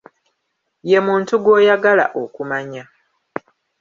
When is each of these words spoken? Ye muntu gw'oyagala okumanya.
Ye 0.89 0.97
muntu 1.07 1.33
gw'oyagala 1.43 2.05
okumanya. 2.21 2.83